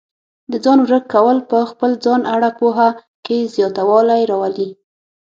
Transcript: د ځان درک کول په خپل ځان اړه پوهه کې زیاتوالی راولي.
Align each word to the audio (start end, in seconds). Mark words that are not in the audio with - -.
د 0.51 0.53
ځان 0.63 0.79
درک 0.87 1.03
کول 1.13 1.37
په 1.51 1.59
خپل 1.71 1.91
ځان 2.03 2.21
اړه 2.35 2.49
پوهه 2.59 2.89
کې 3.25 3.37
زیاتوالی 3.55 4.21
راولي. 4.31 4.69